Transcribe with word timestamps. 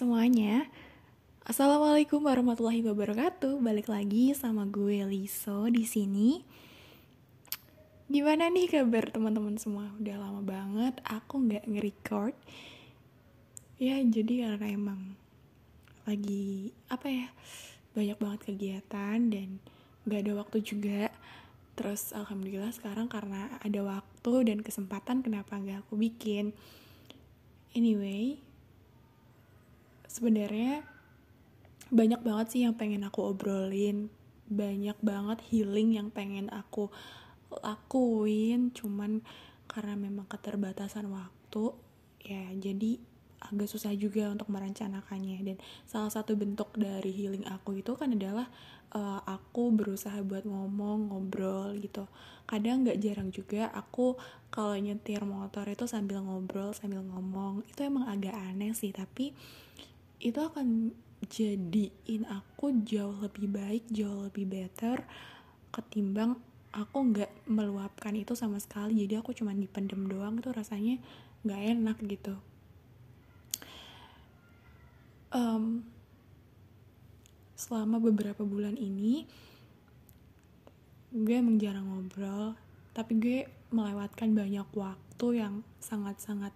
semuanya. 0.00 0.64
Assalamualaikum 1.44 2.24
warahmatullahi 2.24 2.80
wabarakatuh. 2.80 3.60
Balik 3.60 3.92
lagi 3.92 4.32
sama 4.32 4.64
gue 4.64 5.04
Liso 5.04 5.68
di 5.68 5.84
sini. 5.84 6.40
Gimana 8.08 8.48
nih 8.48 8.80
kabar 8.80 9.12
teman-teman 9.12 9.60
semua? 9.60 9.92
Udah 10.00 10.16
lama 10.16 10.40
banget 10.40 10.96
aku 11.04 11.44
nggak 11.44 11.68
nge-record. 11.68 12.32
Ya 13.76 14.00
jadi 14.00 14.56
karena 14.56 14.72
emang 14.72 15.20
lagi 16.08 16.72
apa 16.88 17.04
ya 17.04 17.28
banyak 17.92 18.16
banget 18.16 18.40
kegiatan 18.48 19.20
dan 19.28 19.60
nggak 20.08 20.20
ada 20.24 20.32
waktu 20.40 20.64
juga. 20.64 21.12
Terus 21.76 22.16
alhamdulillah 22.16 22.72
sekarang 22.72 23.12
karena 23.12 23.52
ada 23.60 23.84
waktu 23.84 24.48
dan 24.48 24.64
kesempatan 24.64 25.20
kenapa 25.20 25.60
nggak 25.60 25.84
aku 25.84 26.00
bikin? 26.00 26.56
Anyway, 27.76 28.40
sebenarnya 30.10 30.82
banyak 31.94 32.20
banget 32.22 32.46
sih 32.50 32.60
yang 32.66 32.74
pengen 32.74 33.06
aku 33.06 33.30
obrolin. 33.30 34.10
Banyak 34.50 34.98
banget 34.98 35.38
healing 35.46 35.94
yang 35.94 36.10
pengen 36.10 36.50
aku 36.50 36.90
lakuin. 37.62 38.74
Cuman 38.74 39.22
karena 39.70 39.94
memang 39.94 40.26
keterbatasan 40.26 41.06
waktu 41.14 41.74
ya 42.26 42.42
jadi 42.58 42.98
agak 43.40 43.70
susah 43.70 43.94
juga 43.94 44.30
untuk 44.30 44.50
merencanakannya. 44.50 45.38
Dan 45.46 45.56
salah 45.86 46.10
satu 46.10 46.34
bentuk 46.34 46.74
dari 46.74 47.14
healing 47.14 47.46
aku 47.46 47.78
itu 47.78 47.94
kan 47.94 48.14
adalah 48.14 48.50
uh, 48.94 49.22
aku 49.26 49.74
berusaha 49.74 50.18
buat 50.22 50.46
ngomong 50.46 51.10
ngobrol 51.10 51.74
gitu. 51.78 52.06
Kadang 52.46 52.86
nggak 52.86 52.98
jarang 53.02 53.30
juga 53.30 53.70
aku 53.70 54.18
kalau 54.50 54.74
nyetir 54.74 55.22
motor 55.22 55.66
itu 55.66 55.86
sambil 55.90 56.22
ngobrol 56.22 56.70
sambil 56.70 57.02
ngomong. 57.02 57.66
Itu 57.66 57.86
emang 57.86 58.06
agak 58.06 58.34
aneh 58.34 58.74
sih 58.74 58.94
tapi 58.94 59.34
itu 60.20 60.36
akan 60.36 60.92
jadiin 61.26 62.24
aku 62.28 62.72
jauh 62.84 63.16
lebih 63.20 63.48
baik 63.52 63.84
jauh 63.92 64.28
lebih 64.28 64.48
better 64.48 65.04
ketimbang 65.72 66.36
aku 66.70 66.96
nggak 67.02 67.30
meluapkan 67.50 68.14
itu 68.14 68.38
sama 68.38 68.62
sekali. 68.62 69.02
Jadi 69.06 69.18
aku 69.18 69.34
cuma 69.34 69.50
dipendem 69.54 70.06
doang 70.06 70.38
itu 70.38 70.50
rasanya 70.54 71.02
nggak 71.42 71.60
enak 71.76 71.96
gitu. 72.06 72.34
Um, 75.30 75.86
selama 77.54 78.02
beberapa 78.02 78.42
bulan 78.42 78.74
ini 78.74 79.30
gue 81.10 81.34
emang 81.38 81.58
jarang 81.58 81.86
ngobrol 81.86 82.58
tapi 82.94 83.14
gue 83.18 83.38
melewatkan 83.70 84.34
banyak 84.34 84.66
waktu 84.74 85.26
yang 85.38 85.62
sangat-sangat 85.78 86.50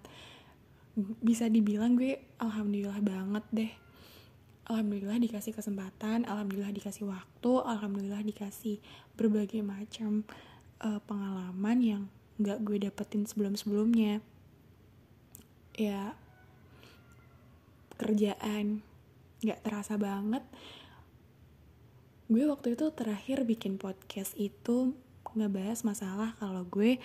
bisa 0.97 1.51
dibilang 1.51 1.99
gue 1.99 2.23
alhamdulillah 2.39 3.01
banget 3.03 3.45
deh. 3.51 3.73
Alhamdulillah 4.65 5.21
dikasih 5.21 5.53
kesempatan 5.53 6.25
alhamdulillah 6.25 6.73
dikasih 6.73 7.05
waktu 7.05 7.53
alhamdulillah 7.61 8.25
dikasih 8.25 8.81
berbagai 9.13 9.61
macam 9.61 10.25
uh, 10.81 11.03
pengalaman 11.05 11.79
yang 11.83 12.03
nggak 12.41 12.63
gue 12.65 12.77
dapetin 12.89 13.27
sebelum-sebelumnya. 13.27 14.23
Ya 15.75 16.15
kerjaan 17.99 18.81
nggak 19.43 19.61
terasa 19.67 19.99
banget. 19.99 20.47
Gue 22.31 22.49
waktu 22.49 22.79
itu 22.79 22.89
terakhir 22.95 23.45
bikin 23.45 23.77
podcast 23.77 24.33
itu 24.41 24.97
ngebahas 25.35 25.83
masalah 25.83 26.39
kalau 26.39 26.63
gue 26.65 27.03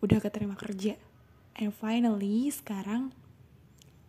udah 0.00 0.18
keterima 0.18 0.56
kerja. 0.58 0.96
And 1.56 1.70
finally 1.72 2.50
sekarang 2.50 3.14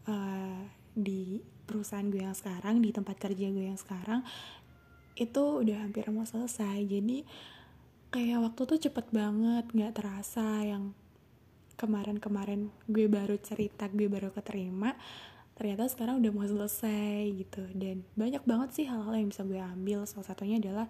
uh, 0.08 0.63
di 0.97 1.44
perusahaan 1.67 2.08
gue 2.08 2.23
yang 2.23 2.33
sekarang 2.33 2.80
di 2.80 2.89
tempat 2.95 3.19
kerja 3.19 3.52
gue 3.52 3.66
yang 3.67 3.77
sekarang 3.77 4.23
itu 5.18 5.44
udah 5.62 5.84
hampir 5.84 6.07
mau 6.09 6.23
selesai. 6.23 6.81
Jadi 6.88 7.28
kayak 8.09 8.40
waktu 8.40 8.62
tuh 8.63 8.79
cepet 8.79 9.06
banget 9.12 9.66
nggak 9.69 9.94
terasa 9.94 10.63
yang 10.63 10.95
kemarin-kemarin 11.78 12.73
gue 12.90 13.06
baru 13.06 13.38
cerita 13.38 13.85
gue 13.91 14.09
baru 14.09 14.34
keterima 14.34 14.97
ternyata 15.57 15.90
sekarang 15.90 16.22
udah 16.22 16.31
mau 16.31 16.45
selesai 16.45 17.34
gitu. 17.34 17.66
Dan 17.74 18.06
banyak 18.13 18.45
banget 18.45 18.69
sih 18.78 18.85
hal-hal 18.85 19.13
yang 19.18 19.29
bisa 19.34 19.41
gue 19.41 19.57
ambil. 19.57 20.06
Salah 20.06 20.29
satunya 20.29 20.62
adalah 20.62 20.85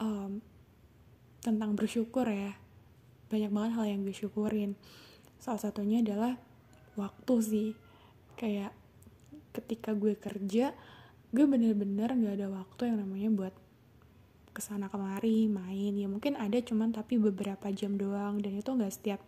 um, 0.00 0.40
tentang 1.44 1.76
bersyukur 1.76 2.24
ya. 2.24 2.56
Banyak 3.28 3.52
banget 3.52 3.72
hal 3.76 3.84
yang 3.84 4.00
gue 4.00 4.16
syukurin. 4.16 4.80
Salah 5.36 5.60
satunya 5.60 6.00
adalah 6.00 6.40
waktu 6.96 7.34
sih. 7.44 7.70
Kayak 8.36 8.72
ketika 9.56 9.96
gue 9.96 10.12
kerja 10.16 10.76
gue 11.34 11.44
bener-bener 11.44 12.12
gak 12.12 12.34
ada 12.38 12.48
waktu 12.48 12.92
yang 12.92 12.98
namanya 13.02 13.28
buat 13.32 13.54
ke 14.56 14.64
sana 14.64 14.88
kemari 14.88 15.52
main. 15.52 15.92
Ya 15.92 16.08
mungkin 16.08 16.32
ada 16.40 16.56
cuman 16.56 16.96
tapi 16.96 17.20
beberapa 17.20 17.68
jam 17.76 18.00
doang. 18.00 18.40
Dan 18.40 18.56
itu 18.56 18.72
nggak 18.72 18.94
setiap 18.94 19.20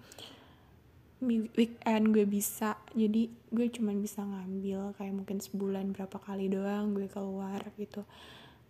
weekend 1.21 2.17
gue 2.17 2.25
bisa. 2.25 2.81
Jadi 2.97 3.29
gue 3.53 3.67
cuman 3.69 4.01
bisa 4.01 4.25
ngambil 4.25 4.97
kayak 4.97 5.13
mungkin 5.13 5.45
sebulan 5.45 5.93
berapa 5.93 6.17
kali 6.17 6.49
doang 6.49 6.97
gue 6.97 7.13
keluar 7.13 7.61
gitu. 7.77 8.09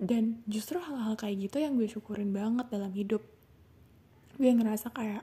Dan 0.03 0.42
justru 0.50 0.82
hal-hal 0.82 1.15
kayak 1.15 1.47
gitu 1.47 1.62
yang 1.62 1.78
gue 1.78 1.86
syukurin 1.86 2.34
banget 2.34 2.66
dalam 2.75 2.91
hidup. 2.91 3.22
Gue 4.34 4.50
ngerasa 4.50 4.91
kayak 4.91 5.22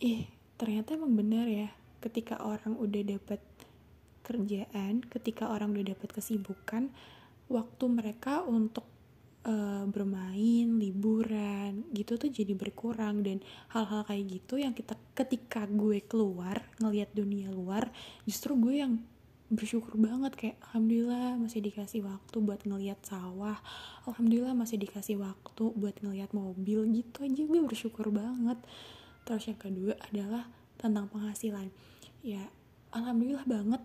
ih 0.00 0.28
ternyata 0.56 0.96
emang 0.96 1.12
bener 1.16 1.48
ya 1.48 1.68
ketika 2.06 2.38
orang 2.46 2.78
udah 2.78 3.02
dapet 3.02 3.42
kerjaan 4.26 5.06
ketika 5.06 5.54
orang 5.54 5.70
udah 5.70 5.94
dapet 5.94 6.10
kesibukan 6.10 6.90
waktu 7.46 7.84
mereka 7.86 8.42
untuk 8.42 8.82
uh, 9.46 9.86
bermain, 9.86 10.66
liburan 10.82 11.86
gitu 11.94 12.18
tuh 12.18 12.26
jadi 12.26 12.58
berkurang. 12.58 13.22
Dan 13.22 13.38
hal-hal 13.70 14.02
kayak 14.02 14.24
gitu 14.26 14.58
yang 14.58 14.74
kita 14.74 14.98
ketika 15.14 15.70
gue 15.70 16.02
keluar 16.02 16.66
ngelihat 16.82 17.14
dunia 17.14 17.54
luar 17.54 17.94
justru 18.26 18.58
gue 18.58 18.82
yang 18.82 18.98
bersyukur 19.46 19.94
banget. 19.94 20.34
Kayak 20.34 20.56
alhamdulillah 20.70 21.38
masih 21.38 21.62
dikasih 21.62 22.02
waktu 22.02 22.36
buat 22.42 22.66
ngelihat 22.66 22.98
sawah. 23.06 23.62
Alhamdulillah 24.10 24.58
masih 24.58 24.82
dikasih 24.82 25.22
waktu 25.22 25.70
buat 25.78 26.02
ngelihat 26.02 26.34
mobil 26.34 26.82
gitu 26.90 27.22
aja. 27.22 27.42
Gue 27.46 27.62
bersyukur 27.62 28.10
banget. 28.10 28.58
Terus 29.22 29.46
yang 29.46 29.60
kedua 29.62 29.94
adalah 30.10 30.50
tentang 30.76 31.06
penghasilan 31.08 31.70
ya 32.26 32.42
alhamdulillah 32.90 33.46
banget. 33.46 33.82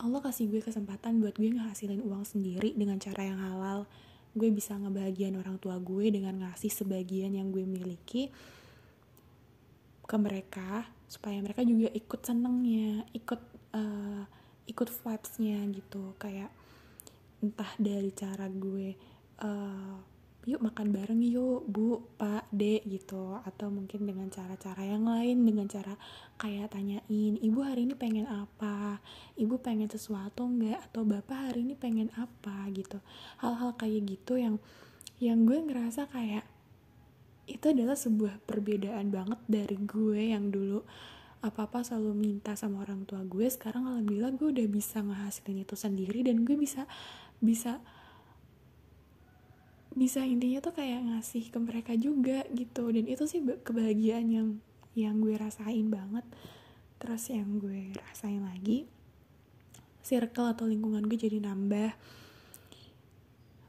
Allah 0.00 0.20
kasih 0.20 0.48
gue 0.48 0.60
kesempatan 0.60 1.20
buat 1.20 1.36
gue 1.36 1.48
ngehasilin 1.48 2.04
uang 2.04 2.24
sendiri 2.28 2.76
dengan 2.76 3.00
cara 3.00 3.24
yang 3.24 3.40
halal. 3.40 3.88
Gue 4.36 4.52
bisa 4.52 4.76
ngebahagiain 4.76 5.36
orang 5.36 5.56
tua 5.56 5.80
gue 5.80 6.12
dengan 6.12 6.36
ngasih 6.44 6.68
sebagian 6.68 7.32
yang 7.32 7.48
gue 7.48 7.64
miliki 7.64 8.28
ke 10.04 10.16
mereka 10.16 10.88
supaya 11.08 11.40
mereka 11.40 11.64
juga 11.64 11.88
ikut 11.90 12.20
senengnya 12.20 13.04
ikut 13.16 13.40
uh, 13.76 14.24
ikut 14.68 14.88
vibesnya 14.88 15.64
gitu. 15.72 16.16
Kayak 16.20 16.52
entah 17.40 17.72
dari 17.80 18.12
cara 18.12 18.48
gue 18.48 18.96
uh, 19.40 19.96
yuk 20.50 20.60
makan 20.66 20.90
bareng 20.90 21.22
yuk 21.22 21.62
bu 21.70 22.02
pak 22.18 22.50
dek 22.50 22.82
gitu. 22.90 23.38
Atau 23.46 23.70
mungkin 23.70 24.02
dengan 24.02 24.26
cara-cara 24.26 24.82
yang 24.82 25.06
lain 25.06 25.46
dengan 25.46 25.70
cara 25.70 25.94
kayak 26.42 26.74
tanyain 26.74 27.34
ibu 27.38 27.60
hari 27.62 27.86
ini 27.86 27.94
pengen 27.94 28.26
apa? 28.26 28.98
Ibu 29.38 29.62
pengen 29.62 29.86
sesuatu 29.86 30.42
nggak? 30.42 30.90
Atau 30.90 31.06
bapak 31.06 31.54
hari 31.54 31.62
ini 31.62 31.74
pengen 31.78 32.10
apa? 32.18 32.66
gitu. 32.74 32.98
Hal-hal 33.38 33.78
kayak 33.78 34.10
gitu 34.10 34.34
yang 34.36 34.58
yang 35.22 35.44
gue 35.46 35.60
ngerasa 35.60 36.08
kayak 36.10 36.48
itu 37.50 37.66
adalah 37.70 37.98
sebuah 37.98 38.42
perbedaan 38.46 39.10
banget 39.10 39.40
dari 39.50 39.76
gue 39.76 40.32
yang 40.32 40.54
dulu 40.54 40.86
apa-apa 41.40 41.80
selalu 41.80 42.12
minta 42.14 42.52
sama 42.54 42.84
orang 42.84 43.08
tua 43.08 43.24
gue. 43.24 43.48
Sekarang 43.48 43.88
alhamdulillah 43.88 44.32
gue 44.36 44.48
udah 44.52 44.66
bisa 44.68 45.00
ngehasilin 45.00 45.64
itu 45.64 45.74
sendiri 45.74 46.20
dan 46.24 46.44
gue 46.44 46.56
bisa 46.56 46.84
bisa 47.40 47.80
bisa 49.94 50.22
intinya 50.22 50.62
tuh 50.62 50.74
kayak 50.74 51.02
ngasih 51.06 51.50
ke 51.50 51.58
mereka 51.58 51.92
juga 51.98 52.46
gitu. 52.54 52.90
Dan 52.94 53.10
itu 53.10 53.26
sih 53.26 53.42
kebahagiaan 53.42 54.26
yang 54.30 54.48
yang 54.94 55.18
gue 55.22 55.34
rasain 55.34 55.90
banget. 55.90 56.26
Terus 57.00 57.22
yang 57.32 57.58
gue 57.58 57.94
rasain 57.96 58.42
lagi 58.44 58.86
circle 60.00 60.50
atau 60.50 60.66
lingkungan 60.66 61.06
gue 61.06 61.18
jadi 61.18 61.38
nambah. 61.38 61.94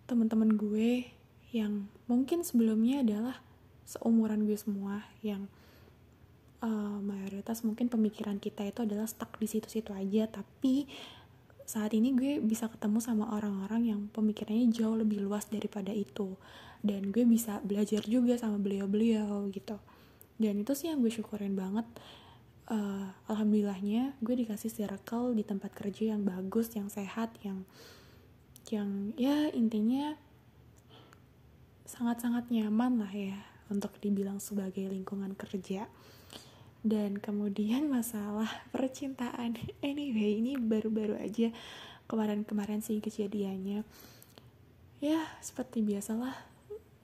Teman-teman 0.08 0.58
gue 0.58 1.08
yang 1.52 1.88
mungkin 2.08 2.44
sebelumnya 2.44 3.04
adalah 3.04 3.38
seumuran 3.84 4.48
gue 4.48 4.56
semua 4.56 5.04
yang 5.20 5.52
uh, 6.64 6.98
mayoritas 7.04 7.62
mungkin 7.68 7.92
pemikiran 7.92 8.40
kita 8.40 8.64
itu 8.64 8.88
adalah 8.88 9.06
stuck 9.06 9.36
di 9.38 9.48
situ-situ 9.48 9.92
aja. 9.92 10.28
Tapi 10.32 10.88
saat 11.72 11.96
ini 11.96 12.12
gue 12.12 12.44
bisa 12.44 12.68
ketemu 12.68 13.00
sama 13.00 13.32
orang-orang 13.32 13.96
yang 13.96 14.02
pemikirannya 14.12 14.68
jauh 14.76 15.00
lebih 15.00 15.24
luas 15.24 15.48
daripada 15.48 15.96
itu. 15.96 16.36
Dan 16.84 17.16
gue 17.16 17.24
bisa 17.24 17.64
belajar 17.64 18.04
juga 18.04 18.36
sama 18.36 18.60
beliau-beliau 18.60 19.48
gitu. 19.56 19.80
Dan 20.36 20.68
itu 20.68 20.76
sih 20.76 20.92
yang 20.92 21.00
gue 21.00 21.08
syukurin 21.08 21.56
banget. 21.56 21.88
Uh, 22.68 23.08
alhamdulillahnya 23.32 24.20
gue 24.20 24.36
dikasih 24.44 24.68
circle 24.68 25.32
di 25.32 25.48
tempat 25.48 25.72
kerja 25.72 26.16
yang 26.16 26.24
bagus 26.24 26.72
yang 26.72 26.88
sehat 26.88 27.36
yang 27.44 27.68
yang 28.72 29.12
ya 29.20 29.52
intinya 29.52 30.16
sangat-sangat 31.84 32.48
nyaman 32.48 33.04
lah 33.04 33.12
ya 33.12 33.36
untuk 33.68 33.92
dibilang 34.00 34.40
sebagai 34.40 34.88
lingkungan 34.88 35.36
kerja 35.36 35.92
dan 36.82 37.18
kemudian 37.22 37.90
masalah 37.90 38.50
percintaan. 38.74 39.58
Anyway 39.86 40.42
ini 40.42 40.58
baru-baru 40.58 41.18
aja 41.22 41.54
kemarin-kemarin 42.10 42.82
sih 42.82 43.00
kejadiannya. 43.00 43.86
Ya 45.02 45.20
seperti 45.42 45.82
biasalah 45.82 46.34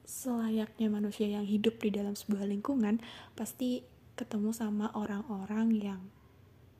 selayaknya 0.08 0.88
manusia 0.88 1.28
yang 1.28 1.44
hidup 1.44 1.82
di 1.82 1.92
dalam 1.92 2.16
sebuah 2.16 2.48
lingkungan 2.48 3.02
pasti 3.36 3.82
ketemu 4.18 4.50
sama 4.56 4.90
orang-orang 4.94 5.68
yang 5.74 6.00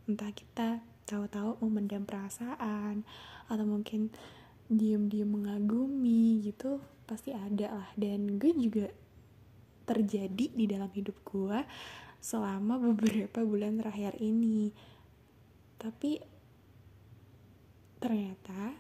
entah 0.08 0.32
kita 0.32 0.80
tahu-tahu 1.06 1.60
memendam 1.62 2.02
perasaan 2.08 3.04
atau 3.46 3.64
mungkin 3.64 4.10
diem-diem 4.68 5.28
mengagumi 5.28 6.44
gitu 6.44 6.82
pasti 7.08 7.32
ada 7.32 7.72
lah. 7.72 7.88
Dan 7.96 8.36
gue 8.36 8.52
juga 8.52 8.88
terjadi 9.88 10.52
di 10.52 10.64
dalam 10.68 10.92
hidup 10.92 11.16
gue 11.24 11.58
selama 12.18 12.78
beberapa 12.78 13.42
bulan 13.46 13.78
terakhir 13.78 14.18
ini. 14.18 14.74
Tapi 15.78 16.18
ternyata 17.98 18.78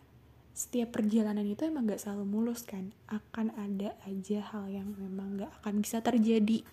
setiap 0.58 0.98
perjalanan 0.98 1.46
itu 1.46 1.62
emang 1.66 1.86
gak 1.86 2.02
selalu 2.02 2.26
mulus 2.26 2.66
kan. 2.66 2.90
Akan 3.06 3.54
ada 3.54 3.94
aja 4.02 4.42
hal 4.54 4.66
yang 4.70 4.90
memang 4.98 5.38
gak 5.38 5.52
akan 5.62 5.82
bisa 5.82 6.02
terjadi 6.02 6.66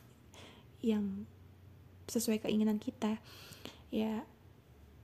yang 0.82 1.30
sesuai 2.10 2.42
keinginan 2.42 2.82
kita. 2.82 3.22
Ya 3.94 4.26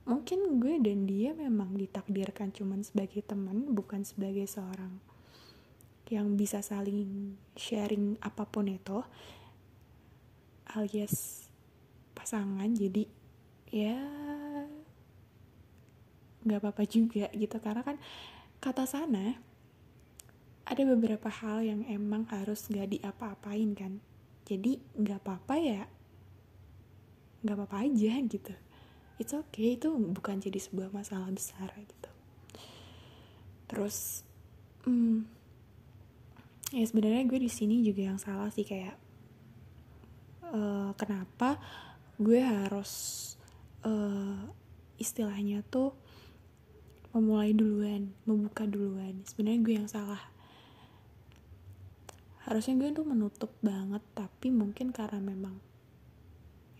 mungkin 0.02 0.58
gue 0.58 0.82
dan 0.82 1.06
dia 1.06 1.30
memang 1.30 1.78
ditakdirkan 1.78 2.50
cuman 2.50 2.82
sebagai 2.82 3.22
teman 3.22 3.70
bukan 3.70 4.02
sebagai 4.02 4.50
seorang 4.50 4.98
yang 6.10 6.34
bisa 6.34 6.58
saling 6.58 7.38
sharing 7.54 8.18
apa 8.18 8.44
pun 8.44 8.66
itu. 8.66 9.00
Alias 10.74 11.41
pasangan 12.22 12.70
jadi 12.70 13.10
ya 13.74 13.98
nggak 16.46 16.58
apa-apa 16.62 16.86
juga 16.86 17.26
gitu. 17.34 17.58
Karena 17.58 17.82
kan 17.82 17.98
kata 18.62 18.86
sana 18.86 19.34
ada 20.62 20.82
beberapa 20.86 21.26
hal 21.26 21.66
yang 21.66 21.82
emang 21.90 22.30
harus 22.30 22.70
gak 22.70 22.94
diapa-apain 22.94 23.74
kan. 23.74 23.98
Jadi 24.46 24.78
nggak 24.94 25.18
apa-apa 25.26 25.54
ya 25.58 25.82
nggak 27.42 27.56
apa-apa 27.58 27.76
aja 27.90 28.22
gitu. 28.22 28.54
It's 29.18 29.34
okay 29.34 29.74
itu 29.74 29.90
bukan 29.90 30.38
jadi 30.38 30.62
sebuah 30.62 30.94
masalah 30.94 31.26
besar 31.34 31.74
gitu. 31.74 32.10
Terus 33.66 34.22
hmm, 34.86 35.26
ya 36.70 36.84
sebenarnya 36.86 37.26
gue 37.26 37.38
di 37.42 37.50
sini 37.50 37.82
juga 37.82 38.14
yang 38.14 38.18
salah 38.22 38.50
sih 38.54 38.62
kayak 38.62 38.94
uh, 40.46 40.94
kenapa 40.94 41.58
gue 42.22 42.40
harus 42.40 42.92
uh, 43.82 44.46
istilahnya 44.96 45.66
tuh 45.66 45.92
memulai 47.12 47.52
duluan 47.52 48.14
membuka 48.24 48.64
duluan. 48.64 49.20
Sebenarnya 49.28 49.60
gue 49.60 49.74
yang 49.76 49.90
salah. 49.90 50.22
Harusnya 52.48 52.74
gue 52.80 52.90
tuh 52.90 53.06
menutup 53.06 53.52
banget 53.60 54.02
tapi 54.16 54.50
mungkin 54.50 54.90
karena 54.90 55.22
memang 55.22 55.60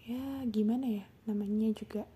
ya 0.03 0.43
gimana 0.51 0.91
ya 0.91 1.07
namanya 1.31 1.71
juga 1.77 2.09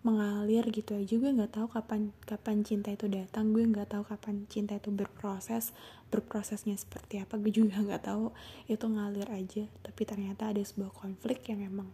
mengalir 0.00 0.64
gitu 0.72 0.96
aja. 0.96 1.12
Gue 1.12 1.28
nggak 1.28 1.60
tahu 1.60 1.66
kapan 1.68 2.14
kapan 2.24 2.64
cinta 2.64 2.88
itu 2.88 3.10
datang. 3.10 3.52
Gue 3.52 3.66
nggak 3.66 3.98
tahu 3.98 4.06
kapan 4.06 4.48
cinta 4.48 4.78
itu 4.78 4.88
berproses 4.88 5.76
berprosesnya 6.08 6.78
seperti 6.78 7.20
apa. 7.20 7.36
Gue 7.36 7.52
juga 7.52 7.82
nggak 7.82 8.08
tahu. 8.08 8.32
Itu 8.70 8.88
ngalir 8.88 9.28
aja. 9.28 9.68
Tapi 9.84 10.02
ternyata 10.08 10.48
ada 10.54 10.62
sebuah 10.62 10.94
konflik 10.94 11.44
yang 11.52 11.66
emang 11.66 11.90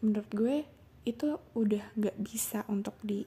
menurut 0.00 0.30
gue 0.32 0.56
itu 1.08 1.40
udah 1.56 1.84
nggak 1.96 2.16
bisa 2.20 2.64
untuk 2.68 2.96
di 3.00 3.24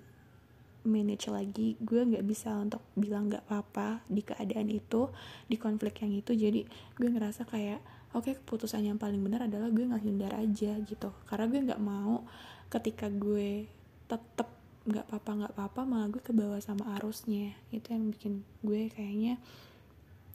manage 0.84 1.32
lagi. 1.32 1.80
Gue 1.80 2.04
nggak 2.04 2.26
bisa 2.28 2.54
untuk 2.60 2.84
bilang 2.94 3.32
nggak 3.32 3.48
apa-apa 3.48 4.04
di 4.08 4.22
keadaan 4.22 4.70
itu 4.70 5.10
di 5.48 5.56
konflik 5.58 6.04
yang 6.04 6.14
itu. 6.14 6.32
Jadi 6.36 6.62
gue 7.00 7.10
ngerasa 7.10 7.48
kayak 7.48 7.80
oke 8.14 8.30
okay, 8.30 8.34
keputusan 8.38 8.86
yang 8.86 9.00
paling 9.00 9.24
benar 9.24 9.48
adalah 9.48 9.72
gue 9.72 9.84
nggak 9.84 10.04
hindar 10.04 10.34
aja 10.38 10.78
gitu. 10.84 11.10
Karena 11.26 11.46
gue 11.50 11.60
nggak 11.72 11.82
mau 11.82 12.24
ketika 12.70 13.08
gue 13.10 13.66
tetap 14.06 14.50
nggak 14.84 15.08
apa-apa 15.08 15.32
nggak 15.32 15.54
apa-apa 15.56 15.82
malah 15.88 16.08
gue 16.12 16.22
ke 16.22 16.36
bawah 16.36 16.60
sama 16.60 16.94
arusnya. 17.00 17.56
Itu 17.72 17.96
yang 17.96 18.12
bikin 18.12 18.44
gue 18.62 18.92
kayaknya 18.92 19.40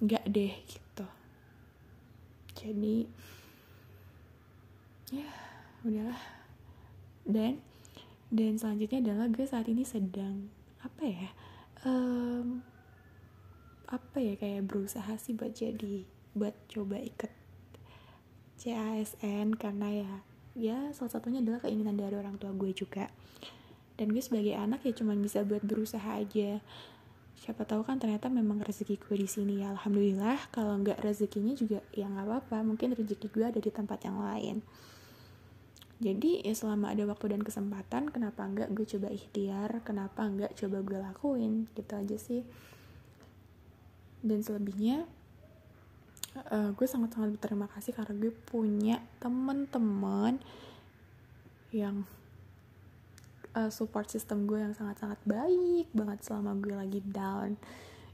nggak 0.01 0.25
deh 0.27 0.55
gitu. 0.65 1.07
Jadi 2.59 3.07
ya 5.09 5.48
udahlah. 5.89 6.23
Dan 7.25 7.61
dan 8.29 8.61
selanjutnya 8.61 9.01
adalah 9.01 9.27
gue 9.33 9.45
saat 9.49 9.65
ini 9.73 9.89
sedang 9.89 10.53
apa 10.85 11.03
ya 11.09 11.29
um, 11.89 12.61
apa 13.89 14.21
ya 14.21 14.37
kayak 14.37 14.69
berusaha 14.69 15.17
sih 15.17 15.33
buat 15.33 15.57
jadi 15.57 16.05
buat 16.37 16.53
coba 16.69 17.01
ikut 17.01 17.33
CASN 18.61 19.57
karena 19.57 19.89
ya 20.05 20.13
ya 20.59 20.79
salah 20.93 21.13
satunya 21.15 21.41
adalah 21.41 21.65
keinginan 21.65 21.97
dari 21.97 22.19
orang 22.19 22.37
tua 22.37 22.53
gue 22.53 22.75
juga. 22.75 23.09
Dan 23.99 24.15
gue 24.15 24.23
sebagai 24.23 24.55
anak 24.55 24.87
ya 24.87 24.95
cuman 24.95 25.19
bisa 25.19 25.43
buat 25.43 25.63
berusaha 25.65 26.07
aja. 26.07 26.63
Siapa 27.39 27.67
tahu 27.67 27.87
kan 27.87 27.99
ternyata 27.99 28.31
memang 28.31 28.63
rezeki 28.63 28.99
gue 28.99 29.17
di 29.19 29.29
sini. 29.31 29.63
Ya 29.63 29.75
alhamdulillah 29.75 30.51
kalau 30.51 30.79
nggak 30.83 31.03
rezekinya 31.03 31.55
juga 31.55 31.83
ya 31.95 32.11
nggak 32.11 32.27
apa-apa. 32.27 32.67
Mungkin 32.67 32.95
rezeki 32.95 33.27
gue 33.31 33.45
ada 33.47 33.59
di 33.63 33.71
tempat 33.71 34.05
yang 34.05 34.19
lain 34.19 34.63
jadi 35.99 36.47
ya 36.47 36.55
selama 36.55 36.95
ada 36.95 37.03
waktu 37.11 37.35
dan 37.35 37.43
kesempatan 37.43 38.15
kenapa 38.15 38.47
enggak 38.47 38.71
gue 38.71 38.87
coba 38.87 39.11
ikhtiar? 39.11 39.83
Kenapa 39.83 40.31
enggak 40.31 40.55
coba 40.55 40.79
gue 40.87 40.99
lakuin? 41.03 41.67
Gitu 41.75 41.91
aja 41.91 42.17
sih. 42.17 42.47
Dan 44.23 44.47
selebihnya 44.47 45.11
uh, 46.55 46.71
gue 46.71 46.87
sangat-sangat 46.87 47.35
berterima 47.35 47.67
kasih 47.75 47.99
karena 47.99 48.15
gue 48.15 48.31
punya 48.31 49.03
teman-teman 49.19 50.39
yang 51.75 52.07
uh, 53.59 53.71
support 53.75 54.07
system 54.07 54.47
gue 54.47 54.63
yang 54.63 54.79
sangat-sangat 54.79 55.19
baik 55.27 55.91
banget 55.91 56.23
selama 56.23 56.55
gue 56.63 56.79
lagi 56.79 57.03
down. 57.11 57.59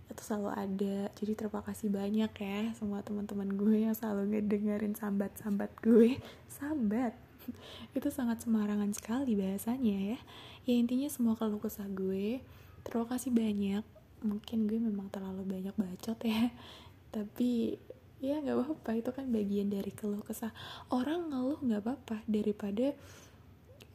Itu 0.09 0.25
selalu 0.25 0.51
ada. 0.57 0.99
Jadi 1.21 1.33
terima 1.37 1.61
kasih 1.61 1.93
banyak 1.93 2.33
ya 2.33 2.61
semua 2.81 3.05
teman-teman 3.05 3.61
gue 3.61 3.77
yang 3.85 3.93
selalu 3.93 4.41
ngedengerin 4.41 4.97
sambat-sambat 4.97 5.69
gue. 5.85 6.17
Sambat 6.49 7.24
itu 7.99 8.09
sangat 8.11 8.43
semarangan 8.43 8.91
sekali 8.97 9.37
bahasanya 9.37 10.17
ya. 10.17 10.19
Ya 10.65 10.75
intinya 10.75 11.09
semua 11.13 11.35
kalau 11.37 11.61
kesah 11.61 11.87
gue 11.91 12.41
terima 12.85 13.07
kasih 13.09 13.31
banyak. 13.33 13.85
Mungkin 14.25 14.59
gue 14.69 14.79
memang 14.81 15.13
terlalu 15.13 15.45
banyak 15.45 15.75
bacot 15.77 16.19
ya. 16.25 16.53
Tapi 17.15 17.77
ya 18.25 18.41
nggak 18.41 18.57
apa-apa. 18.57 18.91
Itu 18.99 19.11
kan 19.13 19.29
bagian 19.29 19.69
dari 19.69 19.93
keluh 19.93 20.25
kesah. 20.25 20.53
Orang 20.89 21.33
ngeluh 21.33 21.61
nggak 21.61 21.83
apa-apa. 21.85 22.17
Daripada 22.25 22.97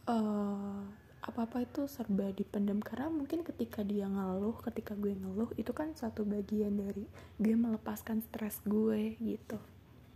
uh, 0.10 0.82
apa-apa 1.26 1.66
itu 1.66 1.86
serba 1.86 2.30
dipendam. 2.34 2.82
Karena 2.82 3.10
mungkin 3.10 3.42
ketika 3.46 3.86
dia 3.86 4.10
ngeluh 4.10 4.58
ketika 4.66 4.98
gue 4.98 5.14
ngeluh 5.14 5.54
itu 5.58 5.70
kan 5.74 5.94
satu 5.94 6.26
bagian 6.26 6.78
dari 6.78 7.06
gue 7.38 7.56
melepaskan 7.58 8.22
stres 8.26 8.62
gue 8.66 9.18
gitu. 9.22 9.58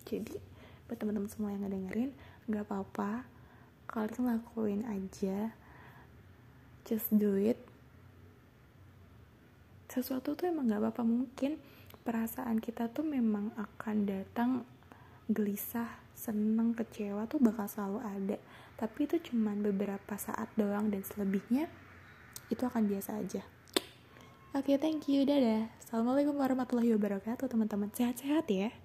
Jadi 0.04 0.54
buat 0.88 1.00
teman-teman 1.00 1.32
semua 1.32 1.50
yang 1.56 1.64
ngedengerin 1.64 2.12
nggak 2.50 2.66
apa-apa. 2.68 3.24
Kalian 3.88 4.24
lakuin 4.26 4.82
aja. 4.90 5.54
Just 6.84 7.14
do 7.14 7.38
it. 7.40 7.60
Sesuatu 9.88 10.34
tuh 10.34 10.50
emang 10.50 10.68
nggak 10.68 10.82
apa-apa. 10.82 11.04
Mungkin 11.06 11.62
perasaan 12.04 12.60
kita 12.60 12.90
tuh 12.90 13.06
memang 13.06 13.54
akan 13.56 14.10
datang 14.10 14.50
gelisah 15.32 15.88
seneng 16.12 16.76
kecewa 16.76 17.30
tuh 17.30 17.40
bakal 17.40 17.70
selalu 17.70 18.00
ada. 18.04 18.38
Tapi 18.76 19.06
itu 19.06 19.22
cuman 19.32 19.62
beberapa 19.62 20.18
saat 20.18 20.50
doang 20.58 20.90
dan 20.90 21.06
selebihnya 21.06 21.70
itu 22.50 22.64
akan 22.66 22.90
biasa 22.90 23.22
aja. 23.22 23.46
Oke 24.54 24.74
okay, 24.74 24.78
thank 24.82 25.06
you. 25.06 25.24
Dadah. 25.24 25.70
Assalamualaikum 25.82 26.36
warahmatullahi 26.36 26.94
wabarakatuh 26.98 27.46
teman-teman. 27.46 27.94
Sehat-sehat 27.94 28.50
ya 28.50 28.74